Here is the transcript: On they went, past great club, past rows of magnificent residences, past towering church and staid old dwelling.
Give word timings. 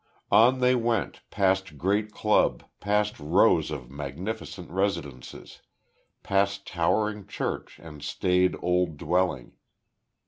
On 0.31 0.61
they 0.61 0.73
went, 0.73 1.21
past 1.29 1.77
great 1.77 2.11
club, 2.11 2.63
past 2.79 3.19
rows 3.19 3.69
of 3.69 3.91
magnificent 3.91 4.71
residences, 4.71 5.61
past 6.23 6.65
towering 6.65 7.27
church 7.27 7.77
and 7.77 8.01
staid 8.01 8.55
old 8.63 8.97
dwelling. 8.97 9.57